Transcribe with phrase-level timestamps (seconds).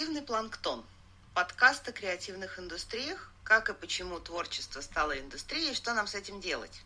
[0.00, 0.82] Креативный планктон.
[1.34, 6.80] Подкаст о креативных индустриях, как и почему творчество стало индустрией, что нам с этим делать.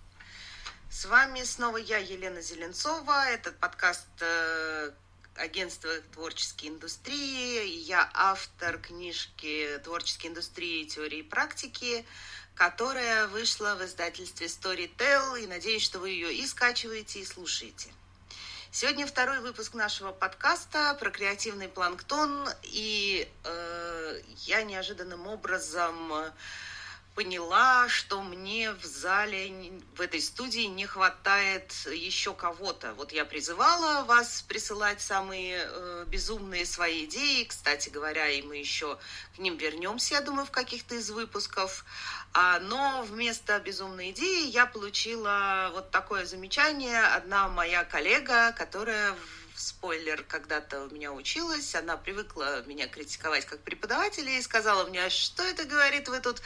[0.91, 3.29] С вами снова я, Елена Зеленцова.
[3.29, 4.91] Этот подкаст э,
[5.37, 7.85] агентства творческой индустрии.
[7.85, 10.83] Я автор книжки «Творческие индустрии.
[10.83, 12.05] Теории и практики»,
[12.57, 15.41] которая вышла в издательстве Storytel.
[15.41, 17.93] И надеюсь, что вы ее и скачиваете, и слушаете.
[18.77, 26.13] Сегодня второй выпуск нашего подкаста про креативный планктон, и э, я неожиданным образом
[27.15, 32.93] поняла, что мне в зале, в этой студии не хватает еще кого-то.
[32.95, 37.45] Вот я призывала вас присылать самые э, безумные свои идеи.
[37.45, 38.99] Кстати говоря, и мы еще
[39.37, 41.85] к ним вернемся, я думаю, в каких-то из выпусков.
[42.33, 47.01] А, но вместо безумной идеи я получила вот такое замечание.
[47.01, 49.15] Одна моя коллега, которая
[49.55, 55.11] спойлер, когда-то у меня училась, она привыкла меня критиковать как преподавателя и сказала мне, «А
[55.11, 56.43] что это говорит, вы тут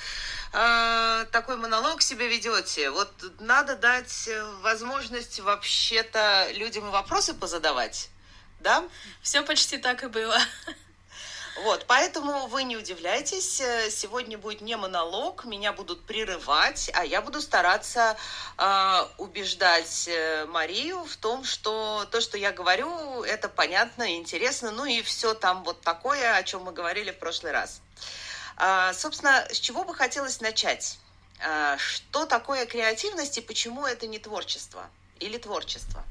[0.53, 4.29] э, такой монолог себе ведете, вот надо дать
[4.63, 8.11] возможность вообще-то людям вопросы позадавать,
[8.61, 8.85] да?
[9.23, 10.39] Все почти так и было.
[11.65, 17.21] Вот, поэтому вы не удивляйтесь, э, сегодня будет не монолог, меня будут прерывать, а я
[17.21, 18.17] буду стараться
[18.57, 24.85] э, убеждать э, Марию в том, что то, что я говорю, это понятно, интересно, ну
[24.85, 27.81] и все там вот такое, о чем мы говорили в прошлый раз.
[28.57, 30.97] А, собственно, с чего бы хотелось начать?
[31.45, 36.05] А, что такое креативность и почему это не творчество или творчество?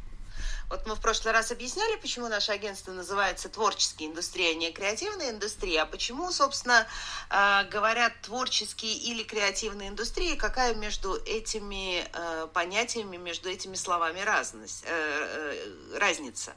[0.69, 5.29] Вот мы в прошлый раз объясняли, почему наше агентство называется творческие индустрии, а не креативная
[5.29, 6.85] индустрия, а почему, собственно,
[7.29, 14.83] э, говорят творческие или креативные индустрии, какая между этими э, понятиями, между этими словами разность,
[14.85, 16.53] э, разница.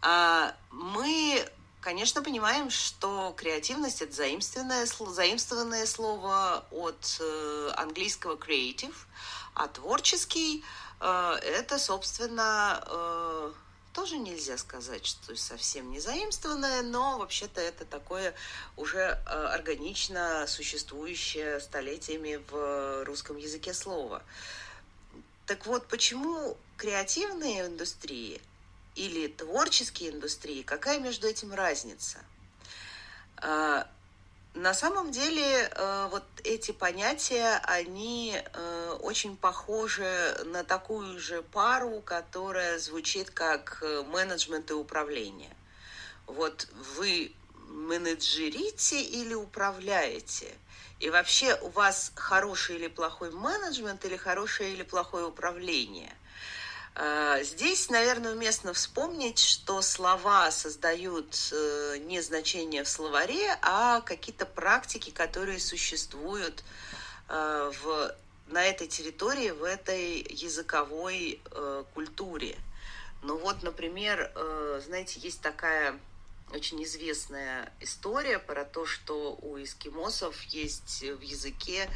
[0.00, 1.48] А, мы
[1.82, 7.20] Конечно, понимаем, что креативность– это заимствованное, заимствованное слово от
[7.76, 8.94] английского creative,
[9.54, 10.64] а творческий–
[11.02, 13.52] Э, это, собственно, э,
[13.92, 18.34] тоже нельзя сказать, что совсем не заимствованное, но вообще-то это такое
[18.76, 24.22] уже э, органично существующее столетиями в русском языке слово.
[25.46, 28.40] Так вот, почему креативные индустрии
[28.94, 32.18] или творческие индустрии, какая между этим разница?
[34.54, 42.02] На самом деле э, вот эти понятия, они э, очень похожи на такую же пару,
[42.02, 45.56] которая звучит как э, менеджмент и управление.
[46.26, 47.32] Вот вы
[47.68, 50.52] менеджерите или управляете?
[51.00, 56.14] И вообще у вас хороший или плохой менеджмент или хорошее или плохое управление?
[56.94, 64.44] А, здесь, наверное, уместно вспомнить, что слова создают э, не значение в словаре, а какие-то
[64.44, 66.62] практики, которые существуют
[67.28, 68.14] э, в,
[68.48, 72.58] на этой территории, в этой языковой э, культуре.
[73.22, 74.32] Ну вот, например,
[74.84, 75.96] знаете, есть такая
[76.52, 81.88] очень известная история про то, что у эскимосов есть в языке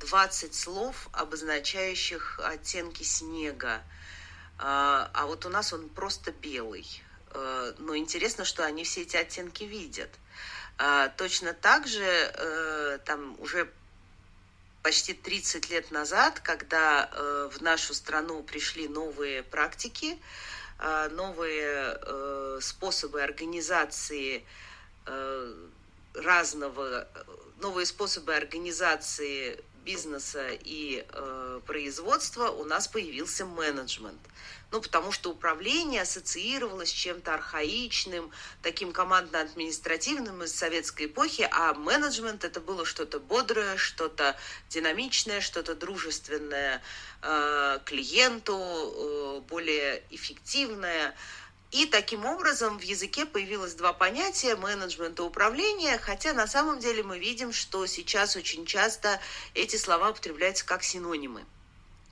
[0.00, 3.80] 20 слов, обозначающих оттенки снега.
[4.58, 6.86] А, а вот у нас он просто белый.
[7.30, 10.10] А, но интересно, что они все эти оттенки видят.
[10.78, 13.70] А, точно так же э, там уже
[14.82, 20.18] почти 30 лет назад, когда э, в нашу страну пришли новые практики,
[21.12, 24.44] новые э, способы организации
[26.12, 27.08] разного,
[27.60, 34.20] новые способы организации бизнеса и э, производства у нас появился менеджмент.
[34.72, 38.32] Ну, потому что управление ассоциировалось с чем-то архаичным,
[38.62, 44.36] таким командно-административным из советской эпохи, а менеджмент это было что-то бодрое, что-то
[44.68, 46.82] динамичное, что-то дружественное
[47.22, 51.14] э, клиенту, э, более эффективное.
[51.76, 57.18] И таким образом в языке появилось два понятия менеджмента управления, хотя на самом деле мы
[57.18, 59.20] видим, что сейчас очень часто
[59.52, 61.44] эти слова употребляются как синонимы.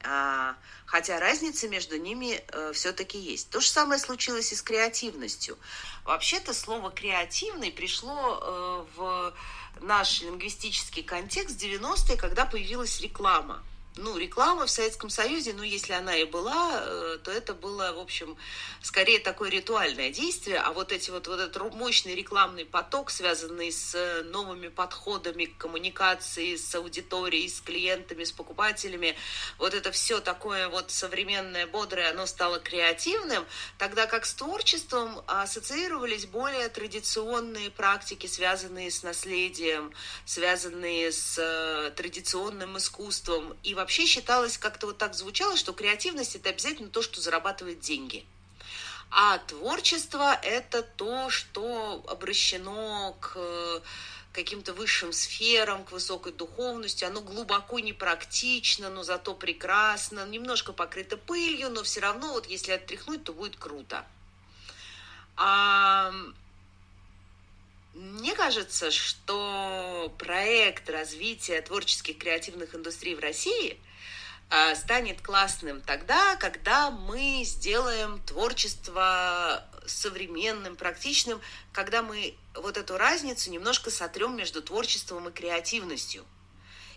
[0.03, 3.49] А, хотя разница между ними э, все-таки есть.
[3.49, 5.57] То же самое случилось и с креативностью.
[6.05, 9.35] Вообще-то слово креативный пришло э, в
[9.81, 13.63] наш лингвистический контекст 90-е, когда появилась реклама.
[13.97, 18.01] Ну, реклама в Советском Союзе, ну, если она и была, э, то это было, в
[18.01, 18.37] общем,
[18.83, 23.95] скорее такое ритуальное действие, а вот эти вот, вот этот мощный рекламный поток, связанный с
[23.95, 29.15] э, новыми подходами к коммуникации с аудиторией, с клиентами, с покупателями,
[29.59, 33.47] вот это все такое вот современное, бодрое, оно стало креативным,
[33.79, 39.93] тогда как с творчеством ассоциировались более традиционные практики, связанные с наследием,
[40.25, 46.49] связанные с э, традиционным искусством, и вообще считалось, как-то вот так звучало, что креативность это
[46.49, 48.25] обязательно то, что зарабатывает деньги.
[49.11, 53.37] А творчество это то, что обращено к
[54.33, 57.05] каким-то высшим сферам, к высокой духовности.
[57.05, 63.23] Оно глубоко непрактично, но зато прекрасно, немножко покрыто пылью, но все равно вот если оттряхнуть,
[63.23, 64.07] то будет круто.
[65.37, 66.11] А,
[67.93, 69.74] мне кажется, что
[70.09, 73.81] проект развития творческих креативных индустрий в России
[74.51, 81.41] а, станет классным тогда, когда мы сделаем творчество современным, практичным,
[81.73, 86.25] когда мы вот эту разницу немножко сотрем между творчеством и креативностью.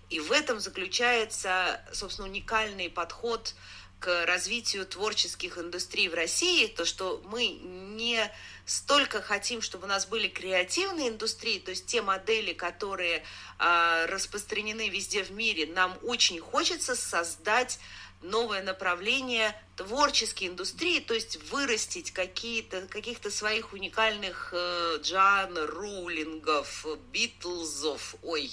[0.10, 3.56] И в этом заключается, собственно, уникальный подход
[4.00, 8.32] к развитию творческих индустрий в России, то, что мы не
[8.66, 13.24] столько хотим, чтобы у нас были креативные индустрии, то есть те модели, которые
[13.60, 17.80] э, распространены везде в мире, нам очень хочется создать
[18.22, 28.16] новое направление творческие индустрии, то есть вырастить какие-то, каких-то своих уникальных э, Джан Рулингов, Битлзов,
[28.24, 28.52] ой,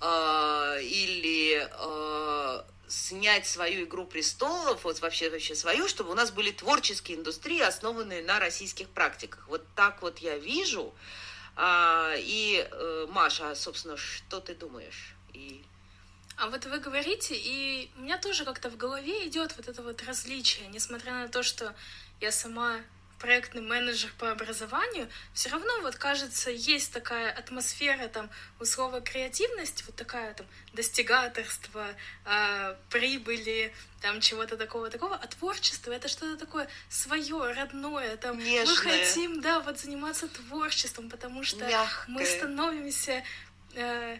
[0.00, 2.62] э, или э,
[2.94, 8.22] снять свою «Игру престолов», вот вообще, вообще свою, чтобы у нас были творческие индустрии, основанные
[8.22, 9.46] на российских практиках.
[9.48, 10.94] Вот так вот я вижу.
[11.56, 15.14] А, и, э, Маша, собственно, что ты думаешь?
[15.32, 15.62] И...
[16.36, 20.02] А вот вы говорите, и у меня тоже как-то в голове идет вот это вот
[20.02, 21.74] различие, несмотря на то, что
[22.20, 22.80] я сама
[23.18, 28.30] проектный менеджер по образованию, все равно вот кажется, есть такая атмосфера там
[28.60, 31.86] у слова креативность, вот такая там достигаторство,
[32.26, 38.74] э, прибыли, там чего-то такого такого, а творчество это что-то такое свое, родное, там Нежное.
[38.74, 42.12] мы хотим, да, вот заниматься творчеством, потому что Мягкое.
[42.12, 43.24] мы становимся
[43.74, 44.18] э,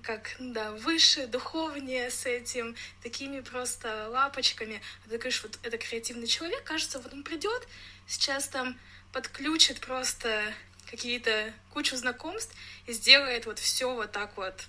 [0.00, 4.80] как, да, выше, духовнее с этим, такими просто лапочками.
[5.04, 7.66] А ты говоришь, вот это креативный человек, кажется, вот он придет,
[8.06, 8.78] сейчас там
[9.12, 10.54] подключит просто
[10.90, 12.54] какие-то кучу знакомств
[12.86, 14.66] и сделает вот все вот так вот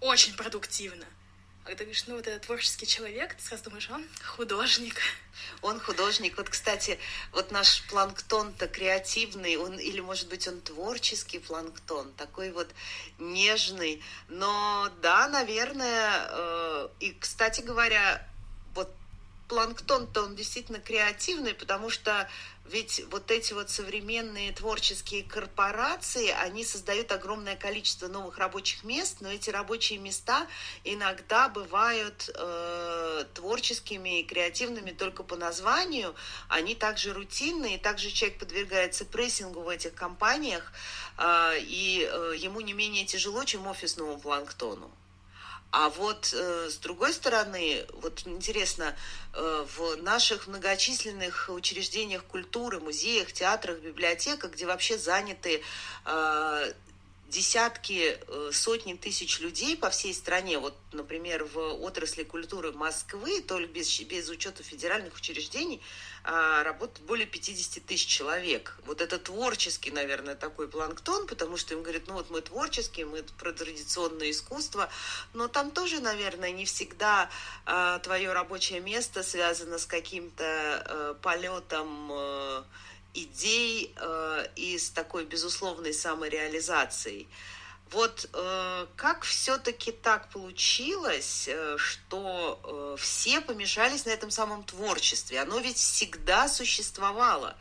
[0.00, 1.06] очень продуктивно.
[1.66, 5.00] Когда говоришь, ну вот это творческий человек, ты сразу думаешь, он художник.
[5.62, 6.36] Он художник.
[6.36, 6.96] Вот, кстати,
[7.32, 12.68] вот наш планктон-то креативный, он, или, может быть, он творческий планктон, такой вот
[13.18, 14.00] нежный.
[14.28, 18.24] Но да, наверное, э, и, кстати говоря,
[18.74, 18.94] вот
[19.48, 22.28] планктон-то он действительно креативный, потому что
[22.68, 29.30] ведь вот эти вот современные творческие корпорации, они создают огромное количество новых рабочих мест, но
[29.30, 30.46] эти рабочие места
[30.82, 36.14] иногда бывают э, творческими и креативными только по названию.
[36.48, 40.72] Они также рутинные, также человек подвергается прессингу в этих компаниях,
[41.18, 44.90] э, и э, ему не менее тяжело, чем офисному планктону.
[45.72, 48.94] А вот э, с другой стороны, вот интересно,
[49.32, 55.62] э, в наших многочисленных учреждениях культуры, музеях, театрах, библиотеках, где вообще заняты
[56.04, 56.72] э,
[57.36, 63.66] десятки, э, сотни тысяч людей по всей стране, вот, например, в отрасли культуры Москвы, только
[63.66, 65.82] без, без учета федеральных учреждений,
[66.24, 68.78] а, работает более 50 тысяч человек.
[68.86, 73.22] Вот это творческий, наверное, такой планктон, потому что им говорят, ну вот мы творческие, мы
[73.38, 74.88] про традиционное искусство,
[75.34, 77.28] но там тоже, наверное, не всегда
[77.66, 82.64] а, твое рабочее место связано с каким-то а, полетом а,
[83.16, 87.28] идей э, и с такой безусловной самореализацией.
[87.92, 95.40] Вот э, как все-таки так получилось, э, что э, все помешались на этом самом творчестве?
[95.40, 97.56] Оно ведь всегда существовало.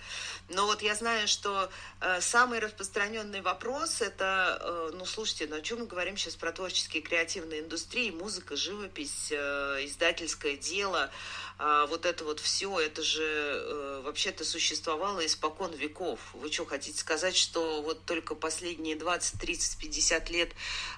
[0.48, 1.72] Но вот я знаю, что
[2.02, 6.52] э, самый распространенный вопрос это, э, ну слушайте, ну о чем мы говорим сейчас про
[6.52, 11.10] творческие креативные индустрии, музыка, живопись, э, издательское дело,
[11.58, 16.20] э, вот это вот все, это же вообще-то существовало испокон веков.
[16.34, 20.52] Вы что, хотите сказать, что вот только последние 20, 30, 50 лет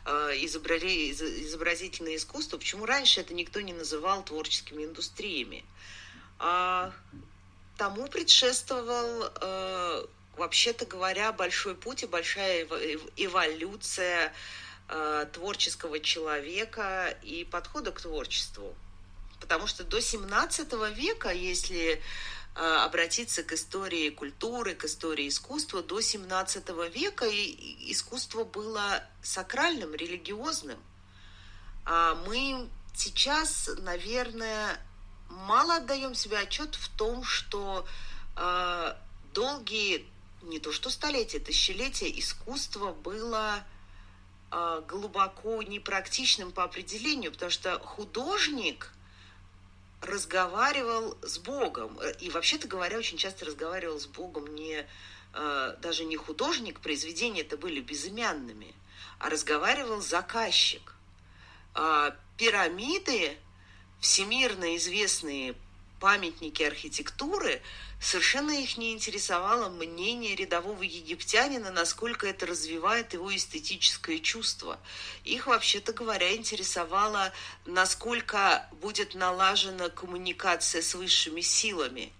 [0.05, 5.63] изобразительное искусство, почему раньше это никто не называл творческими индустриями?
[6.39, 6.91] А
[7.77, 10.05] тому предшествовал, э,
[10.35, 12.65] вообще-то говоря, большой путь и большая
[13.15, 14.33] эволюция
[14.89, 18.75] э, творческого человека и подхода к творчеству.
[19.39, 22.01] Потому что до 17 века, если
[22.55, 30.79] э, обратиться к истории культуры, к истории искусства, до 17 века искусство было сакральным, религиозным.
[31.85, 34.79] А мы сейчас, наверное,
[35.29, 37.85] мало отдаем себе отчет в том, что
[38.35, 38.95] э,
[39.33, 40.05] долгие,
[40.41, 43.63] не то что столетия, тысячелетия, искусство было
[44.51, 48.91] э, глубоко непрактичным по определению, потому что художник
[50.01, 51.99] разговаривал с Богом.
[52.19, 54.85] И вообще-то говоря, очень часто разговаривал с Богом не
[55.33, 58.73] э, даже не художник, произведения это были безымянными,
[59.19, 60.95] а разговаривал заказчик.
[61.75, 63.37] Э, пирамиды
[63.99, 65.55] всемирно известные
[65.99, 67.61] памятники архитектуры,
[67.99, 74.79] совершенно их не интересовало мнение рядового египтянина, насколько это развивает его эстетическое чувство.
[75.23, 77.33] Их, вообще-то говоря, интересовало,
[77.65, 82.13] насколько будет налажена коммуникация с высшими силами.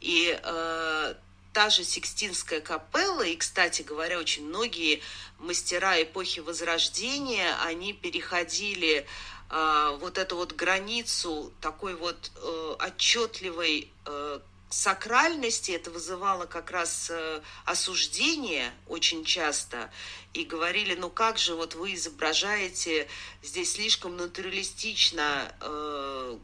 [0.00, 1.14] И э,
[1.52, 5.02] та же Сикстинская капелла, и, кстати говоря, очень многие
[5.38, 9.06] мастера эпохи Возрождения, они переходили
[9.50, 14.40] вот эту вот границу такой вот э, отчетливой э,
[14.70, 19.90] сакральности, это вызывало как раз э, осуждение очень часто,
[20.34, 23.08] и говорили, ну как же вот вы изображаете
[23.42, 26.38] здесь слишком натуралистично э,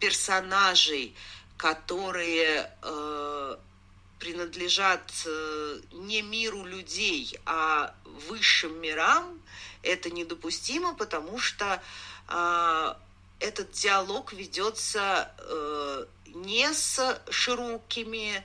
[0.00, 1.14] персонажей,
[1.58, 3.56] которые э,
[4.22, 7.92] принадлежат э, не миру людей, а
[8.28, 9.42] высшим мирам,
[9.82, 11.82] это недопустимо, потому что
[12.28, 12.94] э,
[13.40, 18.44] этот диалог ведется э, не с широкими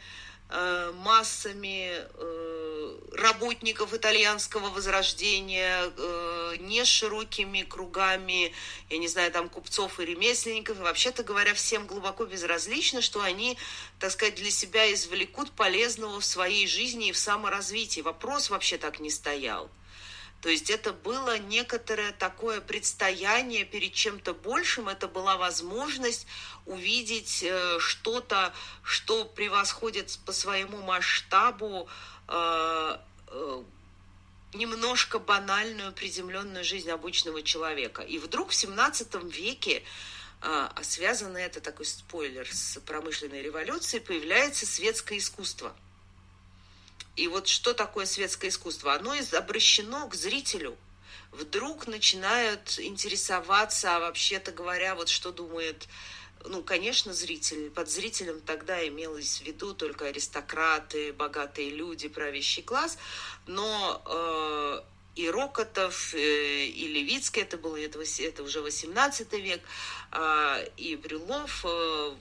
[0.93, 8.53] массами э, работников итальянского возрождения, э, не широкими кругами,
[8.89, 10.79] я не знаю, там купцов и ремесленников.
[10.79, 13.57] И вообще-то говоря, всем глубоко безразлично, что они,
[13.99, 18.01] так сказать, для себя извлекут полезного в своей жизни и в саморазвитии.
[18.01, 19.69] Вопрос вообще так не стоял.
[20.41, 26.27] То есть это было некоторое такое предстояние перед чем-то большим, это была возможность
[26.65, 28.53] увидеть э, что-то,
[28.83, 31.87] что превосходит по своему масштабу
[32.27, 33.63] э, э,
[34.53, 38.03] немножко банальную приземленную жизнь обычного человека.
[38.03, 39.83] И вдруг в 17 веке
[40.39, 45.75] а связано это, такой спойлер, с промышленной революцией, появляется светское искусство–
[47.17, 48.93] и вот что такое светское искусство?
[48.93, 50.77] Оно обращено к зрителю.
[51.31, 55.87] Вдруг начинают интересоваться, а вообще-то говоря, вот что думает
[56.45, 57.71] ну, конечно, зритель.
[57.71, 62.97] Под зрителем тогда имелось в виду только аристократы, богатые люди, правящий класс.
[63.47, 64.81] Но э,
[65.15, 69.61] и Рокотов, э, и Левицкий, это было это, это уже 18 век,
[70.11, 72.15] э, и Брюлов, э,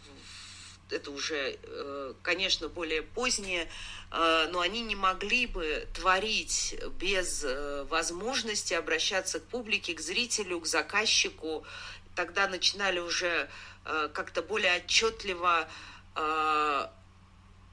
[0.91, 3.69] это уже, э, конечно, более позднее
[4.11, 10.61] Э, но они не могли бы творить без э, возможности обращаться к публике, к зрителю,
[10.61, 11.65] к заказчику.
[12.15, 13.51] Тогда начинали уже
[14.15, 15.69] как-то более отчетливо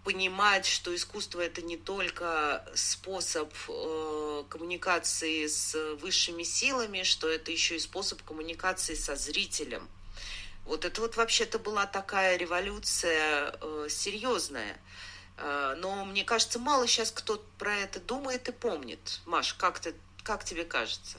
[0.03, 3.51] понимать, что искусство это не только способ
[4.49, 9.87] коммуникации с высшими силами, что это еще и способ коммуникации со зрителем.
[10.65, 13.53] Вот это вот вообще-то была такая революция
[13.89, 14.77] серьезная.
[15.37, 19.19] Э, но мне кажется, мало сейчас кто про это думает и помнит.
[19.25, 21.17] Маш, как, ты, как тебе кажется?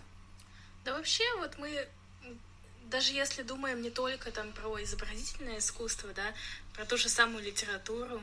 [0.85, 1.89] Да вообще, вот мы,
[2.85, 6.35] даже если думаем не только там про изобразительное искусство, да,
[6.75, 8.23] про ту же самую литературу,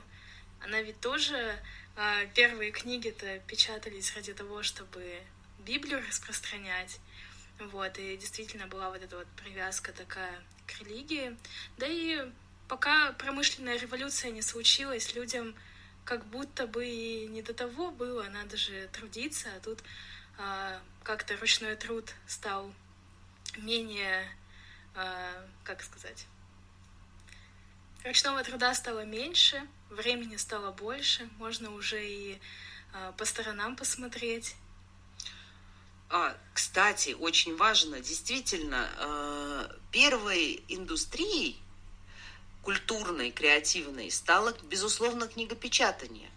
[0.64, 1.60] она ведь тоже,
[1.98, 5.22] э, первые книги-то печатались ради того, чтобы
[5.60, 7.00] Библию распространять.
[7.60, 11.38] Вот, и действительно была вот эта вот привязка такая к религии.
[11.78, 12.32] Да и
[12.68, 15.56] пока промышленная революция не случилась, людям
[16.06, 19.80] как будто бы и не до того было, надо же трудиться, а тут
[20.38, 22.74] а, как-то ручной труд стал
[23.58, 24.28] менее,
[24.96, 26.26] а, как сказать,
[28.04, 32.40] ручного труда стало меньше, времени стало больше, можно уже и
[32.94, 34.56] а, по сторонам посмотреть.
[36.14, 41.58] А, кстати, очень важно, действительно, э, первой индустрией
[42.64, 46.30] культурной, креативной, стало, безусловно, книгопечатание.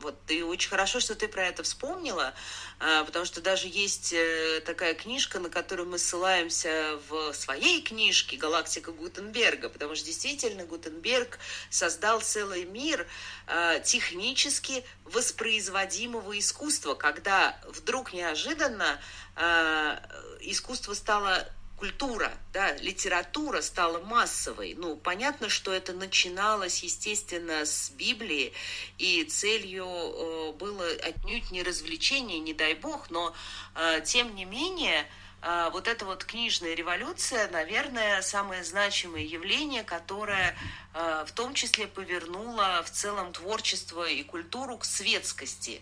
[0.00, 2.32] Вот ты очень хорошо, что ты про это вспомнила,
[2.78, 8.38] а, потому что даже есть э, такая книжка, на которую мы ссылаемся в своей книжке
[8.38, 11.38] «Галактика Гутенберга», потому что действительно Гутенберг
[11.68, 13.06] создал целый мир
[13.46, 19.00] а, технически воспроизводимого искусства, когда вдруг неожиданно
[19.36, 20.02] а,
[20.40, 21.46] искусство стало
[21.80, 24.74] культура, да, литература стала массовой.
[24.76, 28.52] Ну, понятно, что это начиналось, естественно, с Библии,
[28.98, 33.34] и целью э, было отнюдь не развлечение, не дай бог, но,
[33.74, 35.06] э, тем не менее,
[35.40, 40.56] э, вот эта вот книжная революция, наверное, самое значимое явление, которое
[40.92, 45.80] в том числе повернуло в целом творчество и культуру к светскости.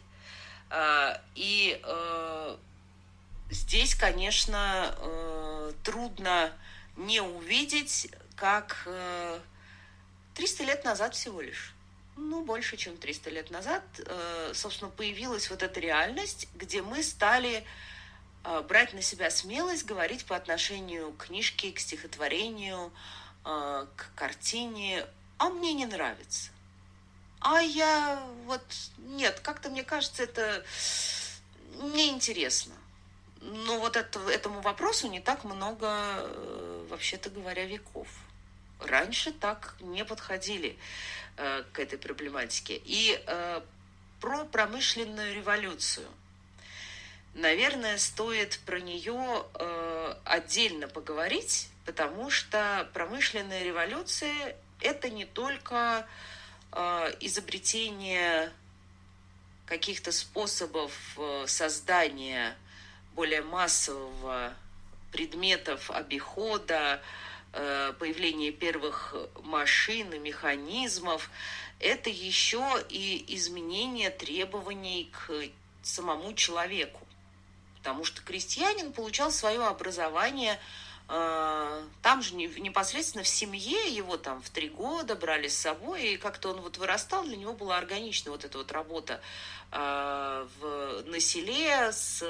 [1.35, 1.81] И
[3.51, 6.53] здесь, конечно, э, трудно
[6.97, 8.89] не увидеть, как
[10.35, 11.75] 300 э, лет назад всего лишь,
[12.17, 17.65] ну, больше, чем 300 лет назад, э, собственно, появилась вот эта реальность, где мы стали
[18.69, 22.93] брать на себя смелость говорить по отношению к книжке, к стихотворению,
[23.43, 25.05] к картине,
[25.37, 26.51] а мне не нравится.
[27.41, 28.63] А я вот,
[28.99, 30.65] нет, как-то мне кажется, это
[31.75, 32.75] неинтересно.
[33.41, 38.09] Ну, вот это, этому вопросу не так много, э, вообще-то говоря, веков.
[38.81, 40.77] Раньше так не подходили
[41.37, 42.81] э, к этой проблематике.
[42.85, 43.61] И э,
[44.21, 46.07] про промышленную революцию.
[47.35, 56.07] Наверное, стоит про нее э, отдельно поговорить, потому что промышленная революция это не только
[56.73, 58.53] э, изобретение
[59.67, 62.57] каких-то способов э, создания
[63.19, 64.55] более массового
[65.11, 67.03] предметов обихода,
[67.53, 71.29] э, появление первых машин и механизмов,
[71.81, 75.33] это еще и изменение требований к
[75.83, 77.01] самому человеку.
[77.79, 80.57] Потому что крестьянин получал свое образование
[81.09, 86.17] э, там же непосредственно в семье его там в три года брали с собой, и
[86.19, 89.21] как-то он вот вырастал, для него была органична вот эта вот работа
[89.73, 92.23] э, в, на селе с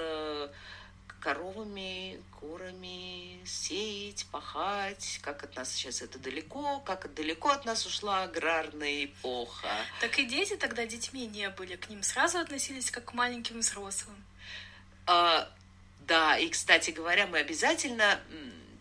[1.21, 8.23] коровами, курами, сеять, пахать, как от нас сейчас это далеко, как далеко от нас ушла
[8.23, 9.69] аграрная эпоха.
[10.01, 14.17] Так и дети тогда детьми не были, к ним сразу относились как к маленьким взрослым.
[15.07, 15.51] А,
[16.01, 18.21] да, и, кстати говоря, мы обязательно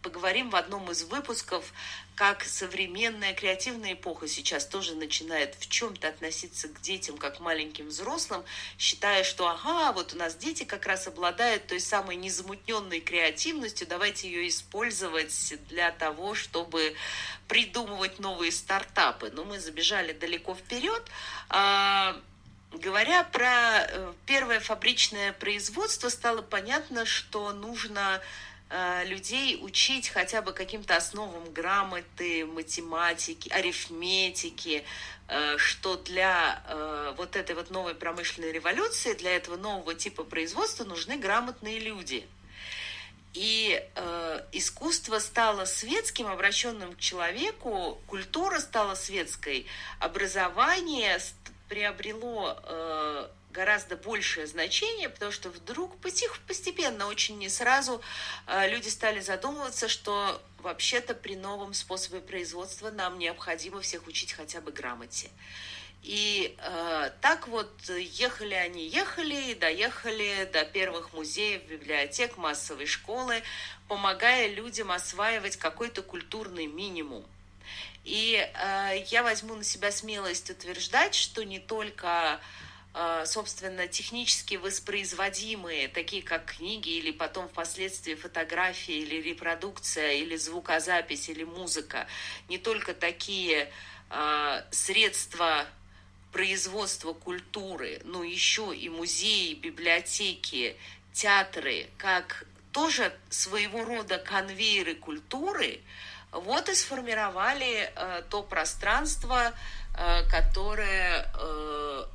[0.01, 1.73] поговорим в одном из выпусков,
[2.15, 7.87] как современная креативная эпоха сейчас тоже начинает в чем-то относиться к детям как к маленьким
[7.87, 8.43] взрослым,
[8.79, 14.27] считая, что ага, вот у нас дети как раз обладают той самой незамутненной креативностью, давайте
[14.27, 16.95] ее использовать для того, чтобы
[17.47, 19.29] придумывать новые стартапы.
[19.31, 21.03] Но мы забежали далеко вперед.
[21.49, 22.19] А,
[22.73, 28.21] говоря про э, первое фабричное производство, стало понятно, что нужно
[29.05, 34.83] людей учить хотя бы каким-то основам грамоты, математики, арифметики,
[35.27, 40.83] э, что для э, вот этой вот новой промышленной революции, для этого нового типа производства
[40.83, 42.27] нужны грамотные люди.
[43.33, 49.67] И э, искусство стало светским, обращенным к человеку, культура стала светской,
[49.99, 51.19] образование
[51.69, 58.01] приобрело э, гораздо большее значение, потому что вдруг постепенно, очень не сразу
[58.45, 64.61] э, люди стали задумываться, что вообще-то при новом способе производства нам необходимо всех учить хотя
[64.61, 65.29] бы грамоте.
[66.03, 73.41] И э, так вот ехали они, ехали, доехали до первых музеев, библиотек, массовой школы,
[73.87, 77.25] помогая людям осваивать какой-то культурный минимум.
[78.03, 82.39] И э, я возьму на себя смелость утверждать, что не только
[83.25, 91.43] собственно, технически воспроизводимые, такие как книги или потом впоследствии фотографии или репродукция или звукозапись или
[91.43, 92.07] музыка,
[92.49, 93.71] не только такие
[94.09, 95.65] э, средства
[96.31, 100.75] производства культуры, но еще и музеи, библиотеки,
[101.13, 105.81] театры, как тоже своего рода конвейеры культуры,
[106.31, 109.51] вот и сформировали э, то пространство,
[109.95, 112.05] э, которое э,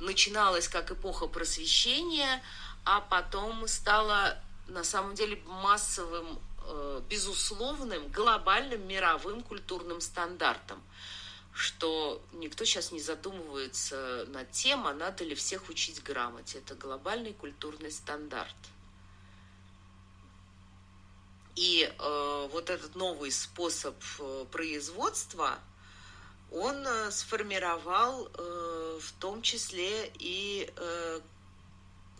[0.00, 2.42] начиналась как эпоха просвещения,
[2.84, 10.82] а потом стала на самом деле массовым, э, безусловным, глобальным мировым культурным стандартом
[11.56, 16.58] что никто сейчас не задумывается над тем, а надо ли всех учить грамоте.
[16.58, 18.56] Это глобальный культурный стандарт.
[21.54, 25.60] И э, вот этот новый способ э, производства–
[26.54, 28.30] он сформировал
[29.00, 30.72] в том числе и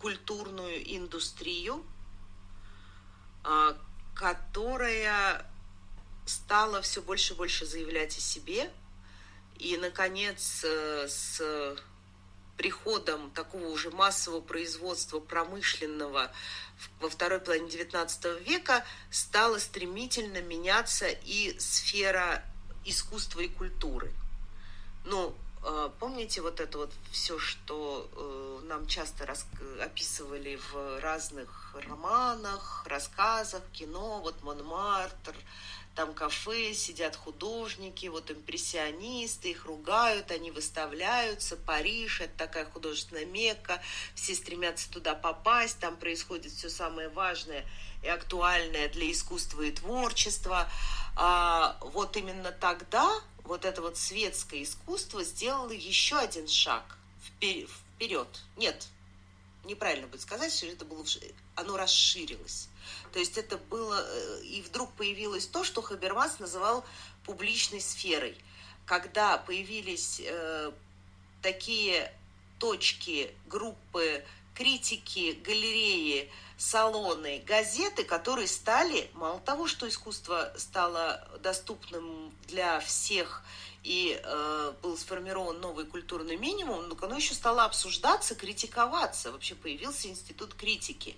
[0.01, 1.85] культурную индустрию,
[4.13, 5.49] которая
[6.25, 8.71] стала все больше и больше заявлять о себе.
[9.57, 11.41] И, наконец, с
[12.57, 16.31] приходом такого уже массового производства промышленного
[16.99, 22.43] во второй половине XIX века стала стремительно меняться и сфера
[22.85, 24.13] искусства и культуры.
[25.05, 29.45] Ну, э, помните вот это вот все, что э, нам часто рас...
[29.79, 35.35] описывали в разных романах, рассказах, кино, вот Монмартр,
[35.93, 43.79] там кафе, сидят художники, вот импрессионисты, их ругают, они выставляются, Париж, это такая художественная мекка,
[44.15, 47.63] все стремятся туда попасть, там происходит все самое важное
[48.01, 50.67] и актуальное для искусства и творчества.
[51.15, 56.97] А вот именно тогда вот это вот светское искусство сделало еще один шаг
[57.37, 58.27] вперед.
[58.57, 58.87] Нет,
[59.63, 61.05] неправильно будет сказать, что это было,
[61.55, 62.69] оно расширилось.
[63.13, 66.85] То есть это было, э, и вдруг появилось то, что Хабермас называл
[67.23, 68.37] публичной сферой.
[68.85, 70.71] Когда появились э,
[71.41, 72.13] такие
[72.59, 82.79] точки, группы, критики, галереи, салоны, газеты, которые стали, мало того, что искусство стало доступным для
[82.79, 83.43] всех
[83.83, 89.31] и э, был сформирован новый культурный минимум, но оно еще стало обсуждаться, критиковаться.
[89.31, 91.15] Вообще появился институт критики.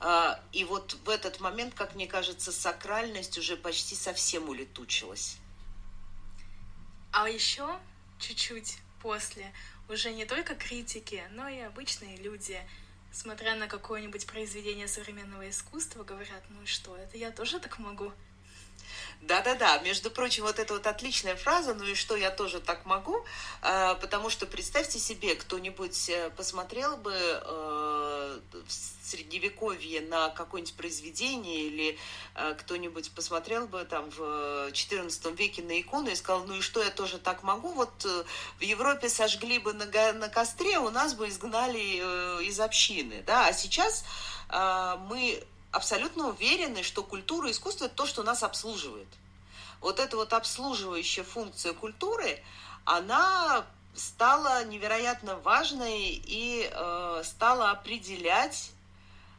[0.00, 5.36] А, и вот в этот момент, как мне кажется, сакральность уже почти совсем улетучилась.
[7.12, 7.78] А еще
[8.18, 9.52] чуть-чуть после
[9.88, 12.60] уже не только критики, но и обычные люди,
[13.12, 18.12] смотря на какое-нибудь произведение современного искусства, говорят, ну и что, это я тоже так могу.
[19.20, 23.24] Да-да-да, между прочим, вот эта вот отличная фраза, ну и что, я тоже так могу,
[23.62, 27.97] а, потому что представьте себе, кто-нибудь э, посмотрел бы э,
[28.68, 31.98] в средневековье на какое-нибудь произведение или
[32.34, 34.20] э, кто-нибудь посмотрел бы там в
[34.70, 38.06] XIV веке на икону и сказал, ну и что, я тоже так могу, вот
[38.58, 43.52] в Европе сожгли бы на, на костре, у нас бы изгнали из общины, да, а
[43.52, 44.04] сейчас
[44.50, 49.08] мы абсолютно уверены, что культура и искусство– это то, что нас обслуживает.
[49.80, 52.42] Вот эта вот обслуживающая функция культуры,
[52.84, 53.64] она
[53.98, 58.70] стала невероятно важной и э, стала определять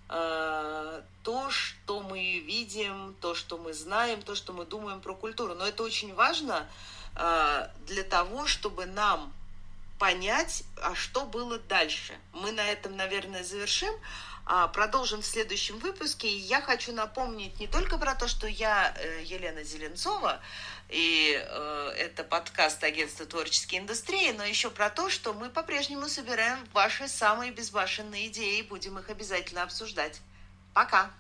[0.09, 5.55] э, то, что мы видим, то, что мы знаем, то, что мы думаем про культуру.
[5.55, 6.67] Но это очень важно
[7.15, 9.33] э, для того, чтобы нам
[9.97, 12.13] понять, а что было дальше.
[12.33, 13.93] Мы на этом, наверное, завершим.
[14.51, 16.27] А, продолжим в следующем выпуске.
[16.27, 20.39] И я хочу напомнить не только про то, что я э, Елена Зеленцова,
[20.89, 26.57] и э, это подкаст агентства творческой индустрии, но еще про то, что мы по-прежнему собираем
[26.73, 30.19] ваши самые безбашенные идеи и будем их обязательно обсуждать.
[30.73, 31.11] Пока!